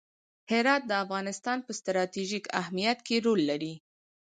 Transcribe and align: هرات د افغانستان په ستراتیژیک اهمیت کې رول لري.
هرات 0.51 0.81
د 0.87 0.91
افغانستان 1.03 1.57
په 1.67 1.71
ستراتیژیک 1.79 2.45
اهمیت 2.61 2.99
کې 3.07 3.15
رول 3.25 3.41
لري. 3.49 3.73